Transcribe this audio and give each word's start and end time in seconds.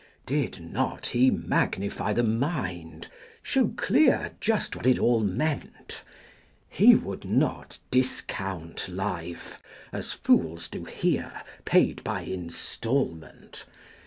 Did 0.25 0.61
not 0.73 1.05
he 1.05 1.29
magnify 1.29 2.13
the 2.13 2.23
mind, 2.23 3.07
show 3.43 3.67
clear 3.77 4.13
105 4.33 4.39
Just 4.39 4.75
what 4.75 4.87
it 4.87 4.97
all 4.97 5.19
meant? 5.19 6.01
He 6.67 6.95
would 6.95 7.23
not 7.23 7.77
discount 7.91 8.89
life, 8.89 9.61
as 9.91 10.13
fools 10.13 10.69
do 10.69 10.85
here, 10.85 11.43
Paid 11.65 12.03
by 12.03 12.21
installment. 12.21 13.67